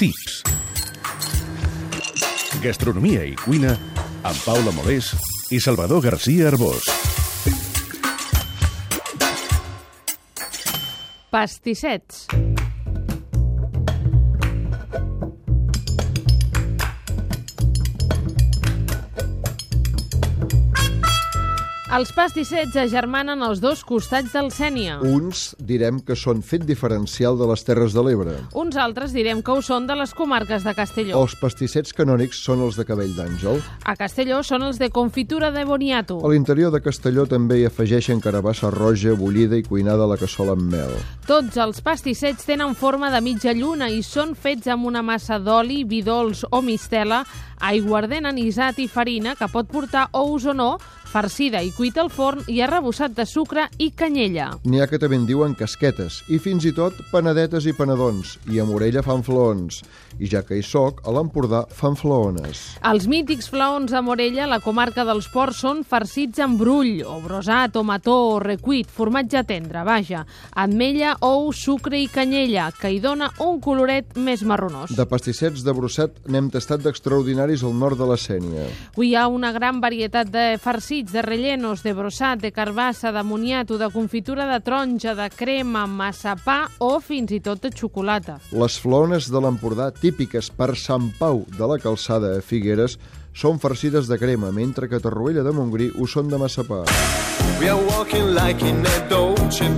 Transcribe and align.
Tips. 0.00 0.38
Gastronomia 2.62 3.26
i 3.28 3.34
cuina 3.36 3.74
amb 4.24 4.38
Paula 4.46 4.72
Molés 4.72 5.10
i 5.52 5.60
Salvador 5.60 6.00
García 6.06 6.48
Arbós. 6.48 6.88
Pastissets. 11.28 12.49
Els 21.90 22.12
pastissets 22.14 22.76
agermanen 22.78 23.40
els 23.42 23.58
dos 23.58 23.80
costats 23.82 24.30
del 24.30 24.52
Sènia. 24.54 25.00
Uns 25.02 25.56
direm 25.58 25.96
que 26.06 26.14
són 26.14 26.38
fet 26.46 26.62
diferencial 26.62 27.34
de 27.34 27.48
les 27.50 27.66
Terres 27.66 27.96
de 27.96 28.04
l'Ebre. 28.06 28.36
Uns 28.54 28.78
altres 28.78 29.10
direm 29.10 29.40
que 29.42 29.50
ho 29.50 29.58
són 29.58 29.88
de 29.88 29.96
les 29.98 30.12
comarques 30.14 30.62
de 30.62 30.74
Castelló. 30.78 31.18
Els 31.18 31.34
pastissets 31.40 31.90
canònics 31.98 32.44
són 32.46 32.62
els 32.62 32.78
de 32.78 32.86
Cabell 32.86 33.10
d'Àngel. 33.18 33.58
A 33.90 33.96
Castelló 33.98 34.38
són 34.46 34.68
els 34.68 34.78
de 34.78 34.92
confitura 34.94 35.50
de 35.50 35.66
boniato. 35.66 36.20
A 36.22 36.30
l'interior 36.30 36.70
de 36.70 36.78
Castelló 36.84 37.26
també 37.26 37.58
hi 37.58 37.66
afegeixen 37.66 38.22
carabassa 38.22 38.70
roja, 38.70 39.16
bullida 39.18 39.58
i 39.58 39.66
cuinada 39.66 40.06
a 40.06 40.12
la 40.14 40.20
cassola 40.20 40.54
amb 40.54 40.70
mel. 40.70 40.94
Tots 41.26 41.58
els 41.58 41.82
pastissets 41.82 42.46
tenen 42.46 42.78
forma 42.78 43.10
de 43.10 43.18
mitja 43.18 43.50
lluna 43.50 43.90
i 43.90 44.04
són 44.06 44.38
fets 44.38 44.70
amb 44.70 44.86
una 44.86 45.02
massa 45.02 45.42
d'oli, 45.42 45.82
vi 45.82 46.04
dolç 46.06 46.46
o 46.54 46.62
mistela, 46.62 47.24
aiguardent 47.60 48.30
anisat 48.30 48.78
i 48.78 48.86
farina 48.88 49.34
que 49.34 49.50
pot 49.50 49.66
portar 49.68 50.06
ous 50.16 50.46
o 50.46 50.54
no, 50.54 50.76
farcida 51.10 51.60
i 51.66 51.72
cuita 51.74 52.04
al 52.04 52.10
forn 52.14 52.46
i 52.46 52.60
arrebossat 52.62 53.16
de 53.16 53.26
sucre 53.26 53.66
i 53.78 53.90
canyella. 53.90 54.52
N'hi 54.64 54.80
ha 54.80 54.86
que 54.90 55.00
també 55.02 55.18
en 55.18 55.26
diuen 55.26 55.56
casquetes 55.58 56.20
i 56.30 56.38
fins 56.38 56.64
i 56.68 56.72
tot 56.76 56.94
panadetes 57.10 57.66
i 57.66 57.74
panadons 57.74 58.36
i 58.50 58.60
a 58.62 58.66
Morella 58.68 59.02
fan 59.02 59.24
flaons. 59.26 59.82
I 60.20 60.28
ja 60.28 60.42
que 60.44 60.58
hi 60.58 60.62
soc, 60.66 61.00
a 61.06 61.12
l'Empordà 61.14 61.62
fan 61.74 61.96
flaones. 61.96 62.60
Els 62.86 63.06
mítics 63.10 63.48
flaons 63.50 63.92
a 63.96 64.02
Morella, 64.04 64.46
la 64.50 64.60
comarca 64.60 65.04
dels 65.08 65.30
ports, 65.32 65.62
són 65.64 65.80
farcits 65.86 66.42
amb 66.44 66.60
brull, 66.60 67.00
o 67.06 67.16
brosat, 67.24 67.78
o 67.80 67.84
mató, 67.86 68.16
o 68.34 68.38
recuit, 68.42 68.90
formatge 68.90 69.42
tendre, 69.48 69.82
vaja, 69.86 70.24
ametlla, 70.60 71.14
ou, 71.26 71.50
sucre 71.56 71.98
i 72.00 72.08
canyella, 72.12 72.68
que 72.76 72.92
hi 72.92 73.00
dona 73.00 73.30
un 73.40 73.62
coloret 73.64 74.16
més 74.20 74.44
marronós. 74.44 74.92
De 74.96 75.06
pastissets 75.08 75.64
de 75.64 75.74
brosset 75.76 76.20
n'hem 76.28 76.50
tastat 76.52 76.84
d'extraordinaris 76.84 77.64
al 77.64 77.76
nord 77.80 78.00
de 78.00 78.10
la 78.10 78.18
Sènia. 78.20 78.68
Hi 79.00 79.14
ha 79.16 79.26
una 79.32 79.54
gran 79.56 79.80
varietat 79.80 80.28
de 80.34 80.46
farcits, 80.60 80.99
de 81.08 81.22
rellenos, 81.24 81.80
de 81.82 81.94
brosat, 81.96 82.42
de 82.42 82.50
carbassa, 82.52 83.08
de 83.16 83.22
moniato, 83.24 83.78
de 83.80 83.88
confitura 83.88 84.44
de 84.50 84.58
taronja, 84.60 85.14
de 85.16 85.30
crema, 85.32 85.86
massapà 85.88 86.68
o 86.84 86.98
fins 87.00 87.32
i 87.32 87.40
tot 87.40 87.64
de 87.64 87.72
xocolata. 87.72 88.36
Les 88.52 88.76
flaones 88.76 89.30
de 89.32 89.40
l'Empordà, 89.40 89.88
típiques 89.96 90.52
per 90.52 90.74
Sant 90.76 91.08
Pau 91.16 91.46
de 91.56 91.70
la 91.72 91.80
Calçada 91.80 92.36
a 92.36 92.44
Figueres, 92.44 92.98
són 93.32 93.56
farcides 93.62 94.10
de 94.10 94.20
crema, 94.20 94.52
mentre 94.52 94.88
que 94.90 95.00
a 95.00 95.00
Torroella 95.00 95.46
de 95.46 95.56
Montgrí 95.56 95.88
ho 95.96 96.06
són 96.06 96.28
de 96.28 96.36
massapà. 96.36 96.84
We 97.60 97.72
are 97.72 97.80
walking 97.96 98.34
like 98.34 98.60
in 98.60 98.84
a 98.84 98.98
Dolce 99.08 99.68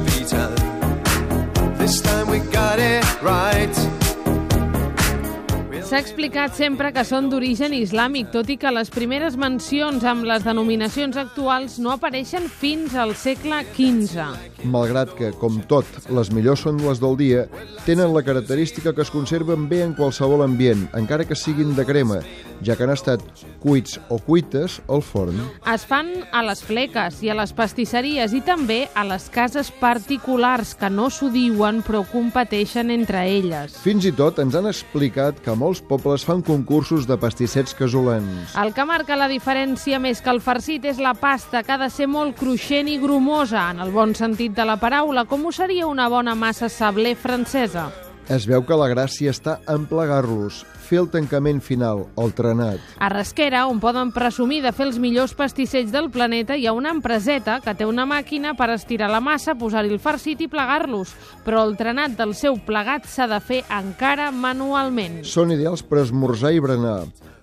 S'ha 5.92 5.98
explicat 6.00 6.54
sempre 6.56 6.88
que 6.96 7.02
són 7.04 7.26
d'origen 7.28 7.74
islàmic, 7.76 8.30
tot 8.32 8.48
i 8.48 8.54
que 8.56 8.70
les 8.72 8.88
primeres 8.88 9.34
mencions 9.36 10.06
amb 10.08 10.24
les 10.24 10.40
denominacions 10.40 11.18
actuals 11.20 11.74
no 11.84 11.90
apareixen 11.92 12.46
fins 12.48 12.94
al 12.96 13.12
segle 13.12 13.58
XV. 13.74 14.24
Malgrat 14.72 15.12
que, 15.18 15.28
com 15.36 15.58
tot, 15.68 15.84
les 16.08 16.30
millors 16.32 16.64
són 16.64 16.80
les 16.80 17.02
del 17.02 17.18
dia, 17.20 17.42
tenen 17.84 18.16
la 18.16 18.22
característica 18.24 18.94
que 18.96 19.04
es 19.04 19.12
conserven 19.12 19.68
bé 19.68 19.82
en 19.84 19.92
qualsevol 19.92 20.46
ambient, 20.46 20.86
encara 20.96 21.28
que 21.28 21.36
siguin 21.36 21.76
de 21.76 21.84
crema, 21.84 22.22
ja 22.64 22.76
que 22.76 22.86
han 22.86 22.94
estat 22.94 23.22
cuits 23.62 23.98
o 24.10 24.18
cuites 24.22 24.80
al 24.88 25.02
forn. 25.02 25.38
Es 25.72 25.86
fan 25.88 26.10
a 26.32 26.42
les 26.46 26.62
fleques 26.64 27.20
i 27.22 27.30
a 27.32 27.36
les 27.38 27.52
pastisseries 27.56 28.34
i 28.34 28.42
també 28.44 28.86
a 28.94 29.04
les 29.06 29.28
cases 29.32 29.70
particulars 29.80 30.74
que 30.78 30.90
no 30.90 31.08
s'ho 31.10 31.30
diuen 31.32 31.82
però 31.86 32.02
competeixen 32.10 32.90
entre 32.94 33.24
elles. 33.30 33.76
Fins 33.82 34.06
i 34.08 34.14
tot 34.16 34.40
ens 34.42 34.56
han 34.58 34.68
explicat 34.70 35.40
que 35.44 35.56
molts 35.58 35.82
pobles 35.88 36.26
fan 36.26 36.42
concursos 36.46 37.06
de 37.08 37.18
pastissets 37.18 37.74
casolans. 37.78 38.56
El 38.58 38.74
que 38.76 38.86
marca 38.88 39.18
la 39.18 39.30
diferència 39.30 40.00
més 40.02 40.22
que 40.22 40.32
el 40.32 40.42
farcit 40.44 40.86
és 40.88 41.02
la 41.02 41.14
pasta, 41.18 41.62
que 41.62 41.74
ha 41.74 41.80
de 41.80 41.90
ser 41.90 42.08
molt 42.10 42.38
cruixent 42.38 42.90
i 42.90 42.98
grumosa, 43.02 43.68
en 43.72 43.82
el 43.84 43.92
bon 43.94 44.16
sentit 44.18 44.56
de 44.56 44.66
la 44.68 44.78
paraula, 44.80 45.26
com 45.26 45.46
ho 45.46 45.52
seria 45.52 45.90
una 45.90 46.08
bona 46.12 46.34
massa 46.38 46.70
sablé 46.72 47.14
francesa. 47.14 47.90
Es 48.32 48.46
veu 48.48 48.62
que 48.64 48.76
la 48.80 48.86
gràcia 48.88 49.28
està 49.28 49.58
en 49.68 49.82
plegar-los, 49.84 50.62
fer 50.86 51.02
el 51.02 51.08
tancament 51.12 51.58
final, 51.60 52.06
el 52.16 52.30
trenat. 52.32 52.80
A 52.96 53.10
Rasquera, 53.12 53.66
on 53.68 53.76
poden 53.82 54.08
presumir 54.14 54.62
de 54.64 54.72
fer 54.72 54.86
els 54.86 54.96
millors 55.02 55.34
pastissets 55.36 55.92
del 55.92 56.08
planeta, 56.14 56.56
hi 56.56 56.64
ha 56.64 56.72
una 56.72 56.94
empreseta 56.96 57.58
que 57.60 57.74
té 57.76 57.84
una 57.84 58.06
màquina 58.08 58.54
per 58.56 58.70
estirar 58.72 59.10
la 59.12 59.20
massa, 59.20 59.52
posar-hi 59.60 59.92
el 59.92 60.00
farcit 60.00 60.40
i 60.40 60.48
plegar-los, 60.48 61.12
però 61.44 61.60
el 61.66 61.76
trenat 61.76 62.16
del 62.16 62.32
seu 62.32 62.56
plegat 62.56 63.04
s'ha 63.04 63.28
de 63.28 63.42
fer 63.44 63.60
encara 63.68 64.30
manualment. 64.32 65.20
Són 65.28 65.52
ideals 65.52 65.84
per 65.84 66.00
esmorzar 66.06 66.54
i 66.56 66.64
berenar, 66.64 67.02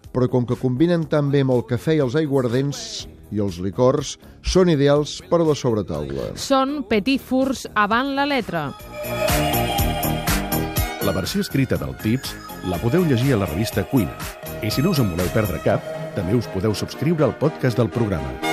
però 0.09 0.25
com 0.25 0.49
que 0.49 0.57
combinen 0.57 1.05
tan 1.05 1.29
bé 1.29 1.45
amb 1.45 1.53
el 1.53 1.67
cafè 1.69 1.99
i 1.99 2.05
els 2.07 2.17
aiguardents 2.17 3.05
i 3.29 3.45
els 3.45 3.61
licors, 3.61 4.17
són 4.41 4.73
ideals 4.73 5.19
per 5.29 5.43
a 5.43 5.51
la 5.51 5.53
sobretaula. 5.53 6.31
Són 6.33 6.79
petit 6.89 7.21
furs 7.21 7.67
avant 7.77 8.15
la 8.17 8.25
letra. 8.25 8.71
La 11.09 11.15
versió 11.15 11.41
escrita 11.41 11.75
del 11.75 11.95
Tips 11.97 12.35
la 12.69 12.77
podeu 12.77 13.01
llegir 13.01 13.31
a 13.33 13.39
la 13.41 13.47
revista 13.49 13.81
Cuina. 13.81 14.13
I 14.61 14.69
si 14.69 14.83
no 14.85 14.91
us 14.93 15.01
en 15.01 15.09
voleu 15.09 15.31
perdre 15.33 15.57
cap, 15.65 15.89
també 16.13 16.37
us 16.37 16.51
podeu 16.53 16.77
subscriure 16.77 17.25
al 17.25 17.33
podcast 17.41 17.81
del 17.81 17.89
programa. 17.89 18.48